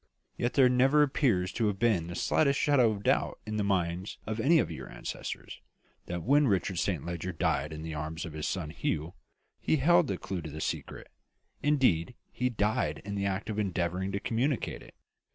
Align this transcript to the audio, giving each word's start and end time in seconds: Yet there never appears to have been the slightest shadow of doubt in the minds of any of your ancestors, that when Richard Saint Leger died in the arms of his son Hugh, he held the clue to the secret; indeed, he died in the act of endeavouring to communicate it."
Yet 0.35 0.53
there 0.55 0.67
never 0.67 1.03
appears 1.03 1.51
to 1.51 1.67
have 1.67 1.77
been 1.77 2.07
the 2.07 2.15
slightest 2.15 2.59
shadow 2.59 2.89
of 2.89 3.03
doubt 3.03 3.37
in 3.45 3.57
the 3.57 3.63
minds 3.63 4.17
of 4.25 4.39
any 4.39 4.57
of 4.57 4.71
your 4.71 4.89
ancestors, 4.89 5.61
that 6.07 6.23
when 6.23 6.47
Richard 6.47 6.79
Saint 6.79 7.05
Leger 7.05 7.31
died 7.31 7.71
in 7.71 7.83
the 7.83 7.93
arms 7.93 8.25
of 8.25 8.33
his 8.33 8.47
son 8.47 8.71
Hugh, 8.71 9.13
he 9.59 9.75
held 9.77 10.07
the 10.07 10.17
clue 10.17 10.41
to 10.41 10.49
the 10.49 10.59
secret; 10.59 11.11
indeed, 11.61 12.15
he 12.31 12.49
died 12.49 13.03
in 13.05 13.13
the 13.13 13.27
act 13.27 13.47
of 13.47 13.59
endeavouring 13.59 14.11
to 14.13 14.19
communicate 14.19 14.81
it." 14.81 14.95